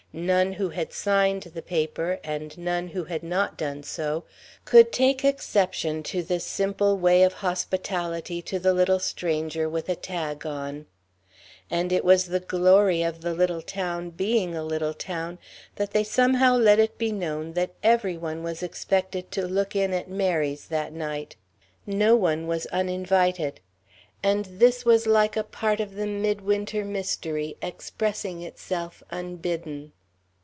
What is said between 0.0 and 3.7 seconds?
None who had signed the paper and none who had not